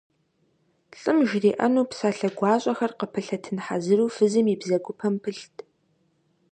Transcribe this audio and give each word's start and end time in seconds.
Лӏым 0.99 1.19
жриӀэну 1.29 1.85
псалъэ 1.89 2.29
гуащӀэхэр 2.37 2.91
къыпылъэтын 2.99 3.57
хьэзыру 3.65 4.13
фызым 4.15 4.45
и 4.53 4.55
бзэгупэм 4.59 5.15
пылът. 5.23 5.55